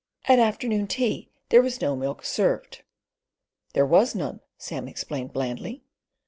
[0.25, 2.81] At afternoon tea there was no milk served.
[3.75, 5.83] "There was none," Sam explained blandly.